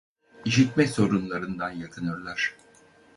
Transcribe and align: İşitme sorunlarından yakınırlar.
İşitme 0.45 0.87
sorunlarından 0.87 1.69
yakınırlar. 1.71 2.55